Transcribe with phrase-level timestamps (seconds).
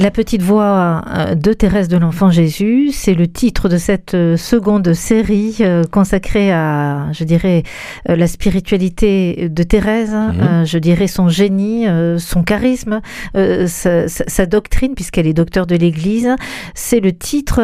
[0.00, 4.38] La petite voix euh, de Thérèse de l'Enfant Jésus, c'est le titre de cette euh,
[4.38, 7.64] seconde série euh, consacrée à, je dirais,
[8.06, 10.64] la spiritualité de Thérèse, mhm.
[10.64, 11.86] je dirais son génie,
[12.18, 13.00] son charisme,
[13.34, 16.28] sa, doctrine, puisqu'elle est docteur de l'Église.
[16.74, 17.60] C'est le titre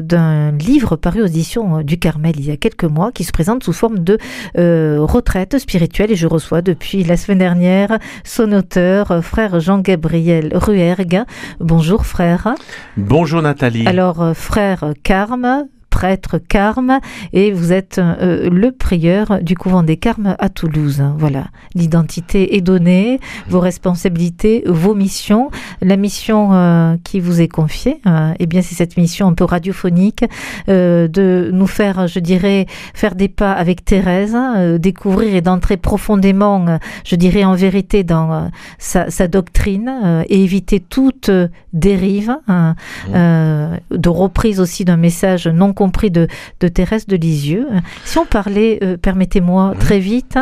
[0.00, 3.64] d'un livre paru aux éditions du Carmel il y a quelques mois, qui se présente
[3.64, 4.18] sous forme de
[4.56, 6.12] retraite spirituelle.
[6.12, 11.24] Et je reçois depuis la semaine dernière son auteur, frère Jean-Gabriel Ruergue.
[11.60, 12.54] Bonjour frère.
[12.98, 13.86] Bonjour Nathalie.
[13.86, 17.00] Alors euh, frère Carme, prêtre Carme
[17.32, 21.02] et vous êtes euh, le prieur du couvent des Carmes à Toulouse.
[21.16, 23.18] Voilà, l'identité est donnée,
[23.48, 25.50] vos responsabilités, vos missions.
[25.80, 29.44] La mission euh, qui vous est confiée, euh, eh bien c'est cette mission un peu
[29.44, 30.22] radiophonique
[30.68, 34.36] de nous faire, je dirais, faire des pas avec Thérèse,
[34.78, 41.30] découvrir et d'entrer profondément, je dirais en vérité dans sa, sa, doctrine et éviter toute
[41.72, 42.74] dérive, hein,
[43.08, 43.96] mmh.
[43.96, 46.26] de reprise aussi d'un message non compris compris de,
[46.58, 47.68] de Thérèse de Lisieux.
[48.04, 50.36] Si on parlait, euh, permettez-moi, très vite,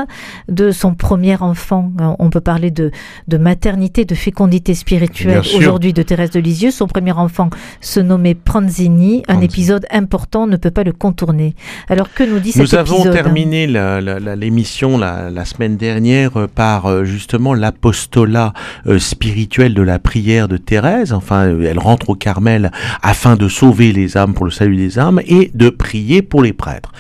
[0.49, 2.91] de son premier enfant, on peut parler de,
[3.29, 6.71] de maternité, de fécondité spirituelle aujourd'hui de Thérèse de Lisieux.
[6.71, 7.51] Son premier enfant
[7.83, 9.23] se nommait Pranzini.
[9.29, 11.55] Un épisode important ne peut pas le contourner.
[11.91, 16.87] Alors que nous dit cet Nous avons terminé l'émission la, la, semaine dernière euh, par
[16.87, 18.55] euh, justement l'apostolat
[18.99, 21.13] spirituel de la prière de Thérèse.
[21.13, 22.71] Enfin, elle rentre au Carmel
[23.03, 25.21] afin de sauver les âmes pour le salut des âmes
[25.55, 26.93] de prier pour les prêtres.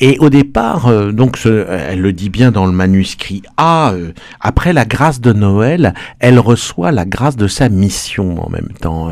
[0.00, 4.72] Et au départ, euh, donc elle le dit bien dans le manuscrit A, euh, après
[4.72, 9.10] la grâce de Noël, elle reçoit la grâce de sa mission en même temps.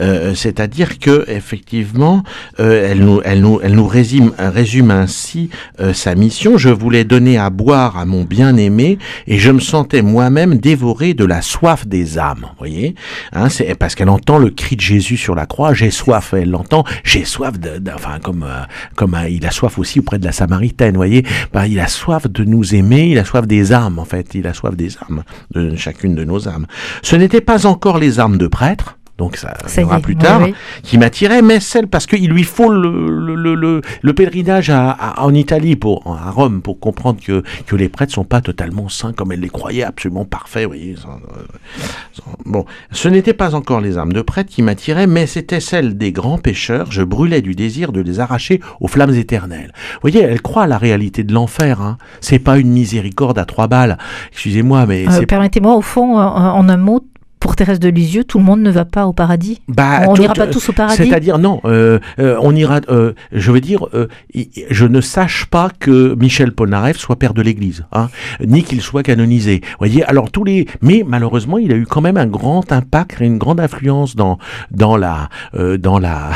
[0.00, 2.22] Euh, c'est-à-dire que effectivement,
[2.58, 5.50] elle nous, elle nous, elle nous résume, résume ainsi
[5.92, 6.56] sa mission.
[6.58, 11.24] Je voulais donner à boire à mon bien-aimé et je me sentais moi-même dévoré de
[11.24, 12.42] la soif des âmes.
[12.42, 12.94] Vous voyez,
[13.32, 15.74] hein, c'est parce qu'elle entend le cri de Jésus sur la croix.
[15.74, 16.34] J'ai soif.
[16.34, 16.84] Elle l'entend.
[17.02, 18.64] J'ai soif de enfin comme euh,
[18.96, 22.28] comme euh, il a soif aussi auprès de la Samaritaine, voyez, bah, il a soif
[22.28, 25.22] de nous aimer, il a soif des âmes en fait, il a soif des âmes
[25.52, 26.66] de chacune de nos âmes.
[27.02, 30.42] Ce n'était pas encore les âmes de prêtres, donc ça, viendra plus tard,
[30.82, 35.32] qui m'attirait, mais celle parce qu'il lui faut le, le, le, le pèlerinage à, en
[35.32, 39.30] Italie, pour, à Rome, pour comprendre que, que les prêtres sont pas totalement saints comme
[39.30, 40.66] elle les croyait, absolument parfaits.
[40.66, 40.96] Voyez,
[42.44, 46.10] bon, ce n'était pas encore les âmes de prêtres qui m'attiraient, mais c'était celle des
[46.10, 46.90] grands pécheurs.
[46.90, 49.72] Je brûlais du désir de les arracher aux flammes éternelles.
[49.94, 51.80] Vous voyez, elle croit à la réalité de l'enfer.
[51.80, 51.98] Hein.
[52.20, 53.96] C'est pas une miséricorde à trois balles.
[54.32, 57.00] Excusez-moi, mais euh, permettez-moi, au fond, en un mot,
[57.44, 59.60] pour Thérèse de Lisieux, tout le monde ne va pas au paradis.
[59.68, 60.96] Bah, on n'ira pas tous au paradis.
[60.96, 62.80] C'est-à-dire non, euh, euh, on ira.
[62.88, 63.86] Euh, je veux dire,
[64.70, 68.08] je ne sache pas que Michel Polnareff soit père de l'Église, hein,
[68.40, 69.60] ni qu'il soit canonisé.
[69.62, 73.20] Vous voyez, alors tous les, mais malheureusement, il a eu quand même un grand impact
[73.20, 74.38] et une grande influence dans
[74.70, 76.30] dans la dans la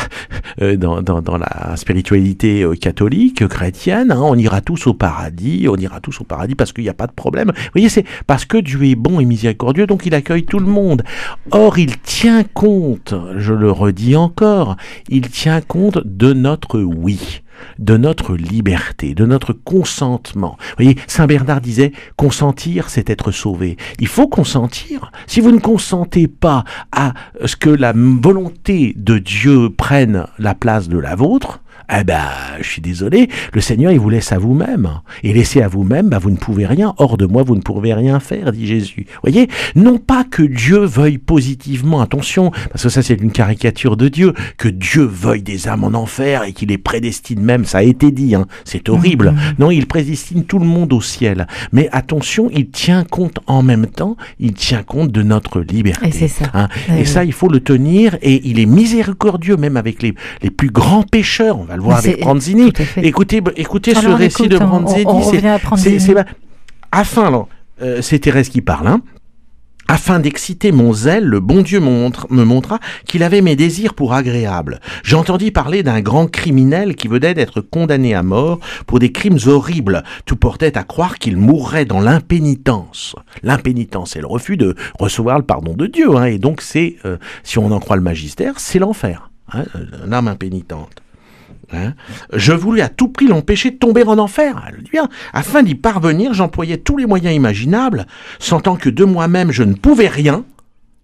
[0.61, 4.11] dans, dans, dans, la spiritualité catholique chrétienne.
[4.11, 4.21] Hein.
[4.23, 7.07] on ira tous au paradis, on ira tous au paradis parce qu'il n'y a pas
[7.07, 7.53] de problème.
[7.55, 10.67] Vous voyez, c'est parce que Dieu est bon et miséricordieux, donc il accueille tout le
[10.67, 11.03] monde.
[11.51, 14.77] Or, il tient compte, je le redis encore,
[15.09, 17.43] il tient compte de notre oui
[17.79, 20.57] de notre liberté, de notre consentement.
[20.59, 23.77] Vous voyez, Saint Bernard disait, consentir, c'est être sauvé.
[23.99, 25.13] Il faut consentir.
[25.27, 27.15] Si vous ne consentez pas à
[27.45, 31.61] ce que la volonté de Dieu prenne la place de la vôtre,
[31.91, 32.29] eh ben,
[32.61, 34.89] je suis désolé, le Seigneur, il vous laisse à vous-même.
[35.23, 36.95] Et laissé à vous-même, bah, vous ne pouvez rien.
[36.99, 39.07] Hors de moi, vous ne pouvez rien faire, dit Jésus.
[39.23, 44.09] Voyez, non pas que Dieu veuille positivement, attention, parce que ça c'est une caricature de
[44.09, 47.83] Dieu, que Dieu veuille des âmes en enfer et qu'il les prédestine même, ça a
[47.83, 49.31] été dit, hein, c'est horrible.
[49.31, 49.55] Mm-hmm.
[49.59, 51.47] Non, il prédestine tout le monde au ciel.
[51.73, 56.09] Mais attention, il tient compte en même temps, il tient compte de notre liberté.
[56.09, 56.45] Et ça.
[56.53, 56.69] Hein.
[56.97, 60.71] et ça, il faut le tenir, et il est miséricordieux, même avec les, les plus
[60.71, 61.59] grands pécheurs.
[61.59, 62.73] On va le voir avec Branzini.
[62.99, 65.25] Écoutez, écoutez ce récit de Branzini.
[65.97, 66.15] C'est
[66.91, 67.47] afin,
[67.83, 68.89] euh, c'est Thérèse qui parle.
[68.89, 69.01] Hein.
[69.91, 74.81] Afin d'exciter mon zèle, le bon Dieu me montra qu'il avait mes désirs pour agréables.
[75.03, 80.03] J'entendis parler d'un grand criminel qui venait d'être condamné à mort pour des crimes horribles.
[80.27, 83.17] Tout portait à croire qu'il mourrait dans l'impénitence.
[83.43, 86.15] L'impénitence, c'est le refus de recevoir le pardon de Dieu.
[86.17, 89.31] Hein, et donc c'est, euh, si on en croit le magistère, c'est l'enfer.
[89.55, 89.65] Hein,
[90.05, 91.01] une âme impénitente.
[91.73, 91.93] Hein.
[92.33, 94.71] je voulais à tout prix l'empêcher de tomber en enfer.
[94.91, 95.09] bien.
[95.33, 98.07] Afin d'y parvenir, j'employais tous les moyens imaginables,
[98.39, 100.45] sentant que de moi-même je ne pouvais rien.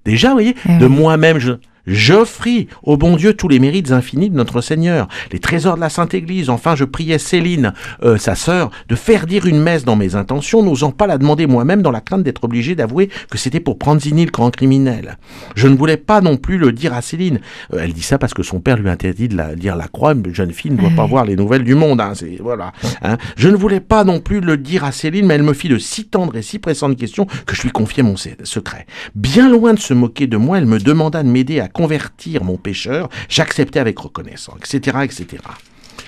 [0.05, 1.53] Déjà, vous voyez, eh de moi-même je,
[1.87, 5.91] J'offris au bon Dieu tous les mérites infinis de notre Seigneur, les trésors de la
[5.91, 6.49] Sainte Église.
[6.49, 10.63] Enfin, je priais Céline, euh, sa sœur, de faire dire une messe dans mes intentions,
[10.63, 14.25] n'osant pas la demander moi-même dans la crainte d'être obligé d'avouer que c'était pour Pranzini
[14.25, 15.19] le grand criminel.
[15.57, 17.41] Je ne voulais pas non plus le dire à Céline.
[17.73, 20.13] Euh, elle dit ça parce que son père lui interdit de la, lire la croix.
[20.13, 22.01] Une jeune fille ne doit pas voir les nouvelles du monde.
[22.01, 22.73] Hein, c'est, voilà.
[23.03, 23.19] Hein.
[23.37, 25.79] Je ne voulais pas non plus le dire à Céline, mais elle me fit de
[25.79, 28.87] si tendres et si pressantes questions que je lui confiai mon secret.
[29.15, 32.57] Bien loin de se moquer de moi, elle me demanda de m'aider à convertir mon
[32.57, 35.43] pécheur, j'acceptais avec reconnaissance, etc., etc.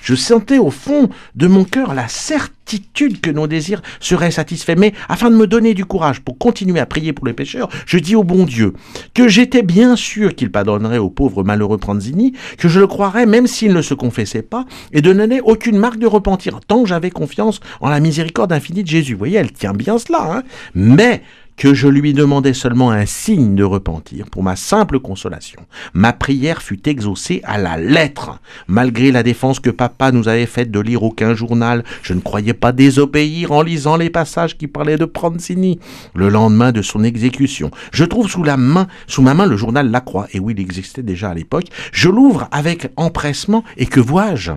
[0.07, 4.93] Je sentais au fond de mon cœur la certitude que nos désirs seraient satisfaits, mais
[5.09, 8.15] afin de me donner du courage pour continuer à prier pour les pécheurs, je dis
[8.15, 8.73] au bon Dieu
[9.15, 13.49] que j'étais bien sûr qu'il pardonnerait au pauvre malheureux Pranzini, que je le croirais même
[13.49, 17.59] s'il ne se confessait pas, et de donner aucune marque de repentir, tant j'avais confiance
[17.81, 19.15] en la miséricorde infinie de Jésus.
[19.15, 20.43] Vous voyez, elle tient bien cela, hein
[20.77, 21.23] mais
[21.57, 25.61] que je lui demandais seulement un signe de repentir pour ma simple consolation.
[25.95, 28.39] Ma prière fut exaucée à la lettre.
[28.69, 32.55] Malgré la défense que papa nous avait faite de lire aucun journal, je ne croyais
[32.55, 35.81] pas désobéir en lisant les passages qui parlaient de Pranzini.
[36.15, 39.91] Le lendemain de son exécution, je trouve sous la main, sous ma main le journal
[39.91, 41.67] La Croix, et oui, il existait déjà à l'époque.
[41.93, 44.53] Je l'ouvre avec empressement, et que vois-je?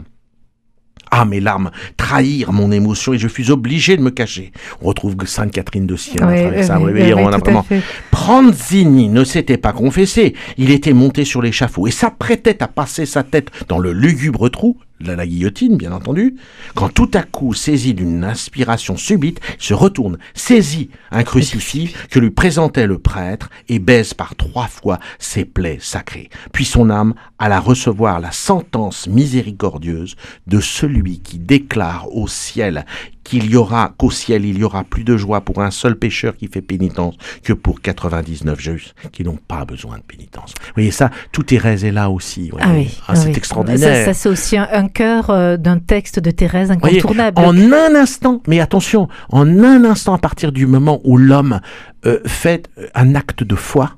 [1.11, 4.51] Ah, mes larmes trahirent mon émotion et je fus obligé de me cacher.
[4.81, 6.79] On retrouve Sainte Catherine de Sienne à travers ça.
[6.79, 7.65] on a vraiment.
[8.11, 10.35] Pranzini ne s'était pas confessé.
[10.57, 14.77] Il était monté sur l'échafaud et s'apprêtait à passer sa tête dans le lugubre trou
[14.99, 16.35] la, guillotine, bien entendu,
[16.75, 22.31] quand tout à coup, saisi d'une inspiration subite, se retourne, saisit un crucifix que lui
[22.31, 26.29] présentait le prêtre et baise par trois fois ses plaies sacrées.
[26.51, 30.15] Puis son âme alla recevoir la sentence miséricordieuse
[30.47, 32.85] de celui qui déclare au ciel
[33.29, 36.35] qu'il y aura, qu'au ciel, il y aura plus de joie pour un seul pécheur
[36.35, 40.55] qui fait pénitence que pour 99 justes qui n'ont pas besoin de pénitence.
[40.59, 42.49] Vous voyez ça, tout Thérèse est là aussi.
[42.59, 44.05] Ah oui, ah, c'est extraordinaire.
[44.05, 47.39] Ça, c'est aussi un, cœur euh, d'un texte de Thérèse incontournable.
[47.39, 51.61] en un instant, mais attention, en un instant, à partir du moment où l'homme
[52.07, 53.97] euh, fait un acte de foi,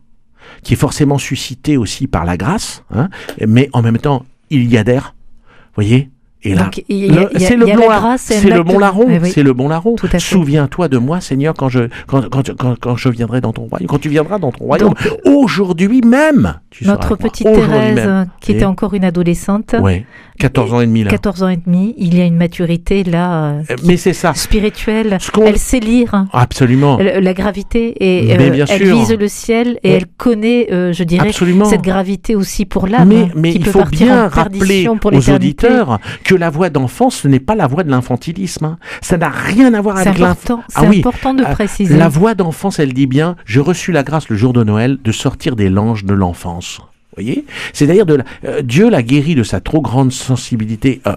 [0.61, 3.07] qui est forcément suscité aussi par la grâce, hein,
[3.47, 5.15] mais en même temps, il y adhère.
[5.75, 6.09] Voyez,
[6.43, 6.69] et là,
[7.37, 7.71] c'est le, bon
[8.17, 9.95] c'est le bon larron, c'est le bon larron.
[10.17, 13.87] Souviens-toi de moi, Seigneur, quand je quand, quand, quand, quand, je viendrai dans ton royaume,
[13.87, 14.93] quand tu viendras dans ton royaume.
[15.25, 19.75] Aujourd'hui même, tu notre petite Thérèse, qui était encore une adolescente.
[19.79, 20.05] Ouais.
[20.39, 21.11] 14 ans et demi là.
[21.11, 23.51] 14 ans et demi, il y a une maturité là.
[23.51, 24.33] Euh, mais c'est ça.
[24.33, 25.19] Spirituelle.
[25.45, 26.25] Elle sait lire.
[26.33, 26.97] Absolument.
[26.97, 31.83] La gravité et euh, elle vise le ciel et elle connaît, euh, je dirais, cette
[31.83, 33.09] gravité aussi pour l'âme.
[33.09, 37.55] Mais, mais il faut bien rappeler aux auditeurs que la voix d'enfant, ce n'est pas
[37.55, 38.65] la voix de l'infantilisme.
[38.65, 38.77] Hein.
[39.01, 40.61] Ça n'a rien à voir avec l'enfant.
[40.67, 41.97] C'est ah important de préciser.
[41.97, 45.11] La voix d'enfance, elle dit bien, je reçus la grâce le jour de Noël de
[45.11, 46.81] sortir des langes de l'enfance
[47.15, 51.13] voyez C'est-à-dire de euh, Dieu l'a guéri de sa trop grande sensibilité euh,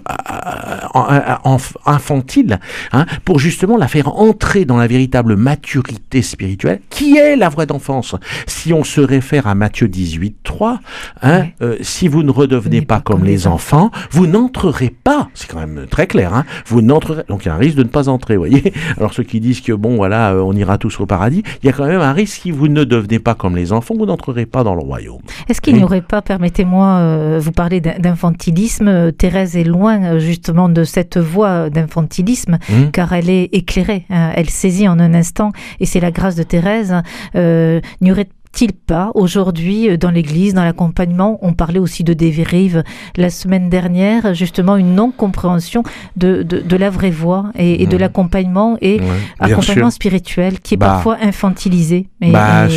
[0.95, 2.59] euh, infantile
[2.91, 7.65] hein, pour justement la faire entrer dans la véritable maturité spirituelle qui est la voie
[7.65, 8.15] d'enfance.
[8.47, 10.79] Si on se réfère à Matthieu 18, 3,
[11.21, 11.45] hein,
[11.81, 15.29] si vous ne redevenez pas, comme, les enfants, vous n'entrerez pas.
[15.33, 16.33] C'est quand même très clair.
[16.33, 17.23] Hein, vous n'entrerez.
[17.27, 18.37] Donc il y a un risque de ne pas entrer.
[18.37, 21.69] Voyez Alors ceux qui disent que bon voilà, on ira tous au paradis, il y
[21.69, 24.45] a quand même un risque si vous ne devenez pas comme les enfants, vous n'entrerez
[24.45, 25.21] pas dans le royaume.
[25.47, 29.11] Est-ce qu'il n'aurait pas, permettez-moi, euh, vous parler d'infantilisme.
[29.11, 32.91] Thérèse est loin euh, justement de cette voie d'infantilisme, mmh.
[32.91, 34.05] car elle est éclairée.
[34.09, 34.31] Hein.
[34.35, 36.95] elle saisit en un instant, et c'est la grâce de Thérèse.
[37.35, 38.27] Euh, n'y aurait
[38.61, 41.39] il pas aujourd'hui euh, dans l'Église, dans l'accompagnement?
[41.41, 42.83] On parlait aussi de dérives
[43.15, 45.83] la semaine dernière, justement une non-compréhension
[46.15, 48.99] de, de, la vraie voie et, de l'accompagnement et
[49.39, 50.87] accompagnement spirituel qui est bah.
[50.87, 52.07] parfois infantilisé.
[52.21, 52.67] Bah,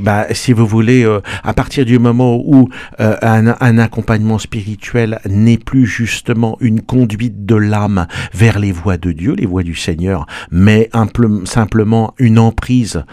[0.00, 2.68] bah, si vous voulez, euh, à partir du moment où
[3.00, 8.96] euh, un, un, accompagnement spirituel n'est plus justement une conduite de l'âme vers les voies
[8.96, 11.06] de Dieu, les voies du Seigneur, mais un,
[11.44, 13.04] simplement une emprise,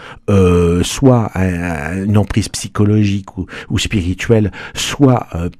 [0.82, 5.50] soit une emprise psychologique ou, ou spirituelle soit euh,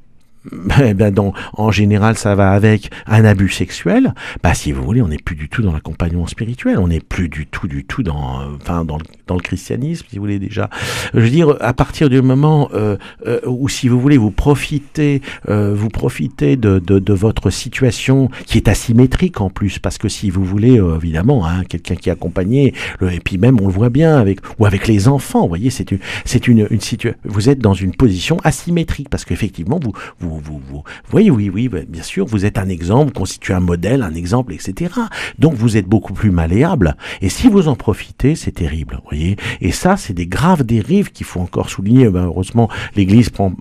[0.81, 4.15] eh ben dans, en général, ça va avec un abus sexuel.
[4.43, 6.79] Bah, si vous voulez, on n'est plus du tout dans l'accompagnement spirituel.
[6.79, 10.17] On n'est plus du tout, du tout dans, enfin, dans le, dans le christianisme, si
[10.17, 10.71] vous voulez déjà.
[11.15, 15.23] Je veux dire, à partir du moment euh, euh, où, si vous voulez, vous profitez,
[15.49, 20.09] euh, vous profitez de, de, de, votre situation qui est asymétrique en plus, parce que
[20.09, 23.67] si vous voulez, euh, évidemment, hein, quelqu'un qui est accompagné, le, et puis même on
[23.67, 26.81] le voit bien avec ou avec les enfants, vous voyez, c'est une, c'est une, une
[26.81, 27.19] situation.
[27.25, 30.61] Vous êtes dans une position asymétrique parce qu'effectivement, vous, vous vous,
[31.09, 34.93] voyez, oui, oui, bien sûr, vous êtes un exemple, constituez un modèle, un exemple, etc.
[35.39, 36.97] Donc vous êtes beaucoup plus malléable.
[37.21, 39.37] Et si vous en profitez, c'est terrible, voyez.
[39.61, 42.09] Et ça, c'est des graves dérives qu'il faut encore souligner.
[42.09, 43.53] Ben, heureusement, l'Église prend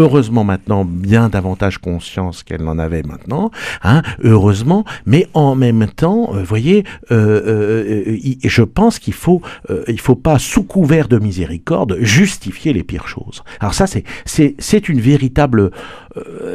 [0.00, 3.50] heureusement maintenant bien davantage conscience qu'elle n'en avait maintenant,
[3.82, 9.42] hein, heureusement, mais en même temps, vous voyez, je pense qu'il faut,
[9.88, 13.42] il faut pas sous couvert de miséricorde justifier les pires choses.
[13.60, 15.70] Alors ça, c'est c'est une véritable,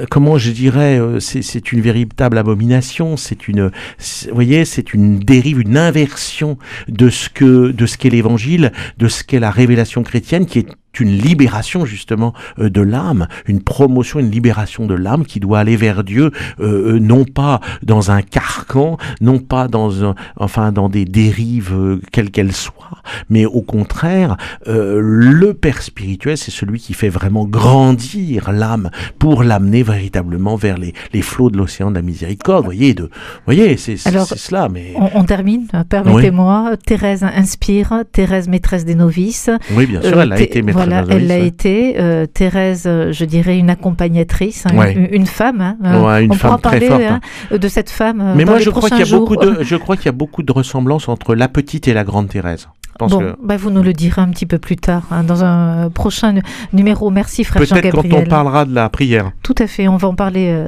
[0.10, 5.78] comment je dirais, c'est une véritable abomination, c'est une, vous voyez, c'est une dérive, une
[5.78, 10.60] inversion de ce que de ce qu'est l'Évangile, de ce qu'est la révélation chrétienne, qui
[10.60, 10.68] est
[11.00, 15.76] une libération justement euh, de l'âme, une promotion, une libération de l'âme qui doit aller
[15.76, 20.90] vers Dieu, euh, euh, non pas dans un carcan, non pas dans un, enfin dans
[20.90, 27.10] des dérives quelles qu'elles soient, mais au contraire, le Père spirituel, c'est celui qui fait
[27.10, 32.60] vraiment grandir l'âme pour l'amener véritablement vers les, les flots de l'océan de la miséricorde.
[32.60, 33.10] Vous voyez, de,
[33.46, 34.70] voyez, c'est cela.
[34.70, 35.68] Mais on, termine.
[35.90, 36.78] Permettez-moi.
[36.86, 38.04] Thérèse inspire.
[38.12, 39.50] Thérèse maîtresse des novices.
[39.72, 42.00] Oui, bien sûr, elle a été maîtresse elle l'a été.
[42.00, 45.62] Euh, Thérèse, euh, je dirais une accompagnatrice, hein, une, femme.
[45.62, 47.20] Hein, hein, ouais, une on femme pourra parler hein,
[47.52, 48.22] de cette femme.
[48.22, 51.08] Euh, Mais dans moi, les je, crois je crois qu'il y a beaucoup de ressemblances
[51.08, 52.68] entre la petite et la grande Thérèse.
[52.98, 56.36] Bon, bah, vous nous le direz un petit peu plus tard, dans un prochain
[56.72, 57.10] numéro.
[57.10, 57.92] Merci, frère Jean-Gabriel.
[57.94, 59.32] Peut-être quand on parlera de la prière.
[59.44, 60.66] Tout à fait, on va en parler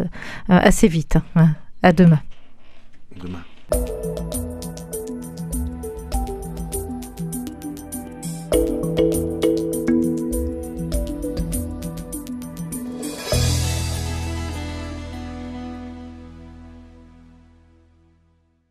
[0.50, 1.18] assez vite.
[1.84, 2.20] À demain.
[3.22, 3.40] Demain.